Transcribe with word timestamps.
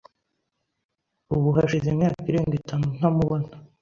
Ubu 1.35 1.49
hashize 1.57 1.85
imyaka 1.89 2.21
irenga 2.31 2.53
itanu 2.61 2.85
ntamubona. 2.97 3.47